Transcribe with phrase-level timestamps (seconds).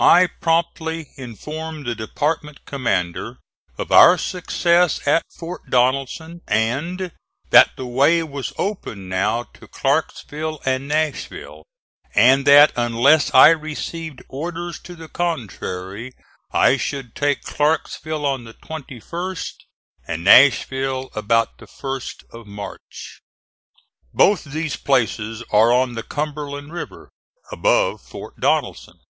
[0.00, 3.40] I promptly informed the department commander
[3.76, 7.12] of our success at Fort Donelson and
[7.50, 11.62] that the way was open now to Clarksville and Nashville;
[12.14, 16.14] and that unless I received orders to the contrary
[16.52, 19.56] I should take Clarksville on the 21st
[20.08, 23.20] and Nashville about the 1st of March.
[24.14, 27.10] Both these places are on the Cumberland River
[27.52, 29.00] above Fort Donelson.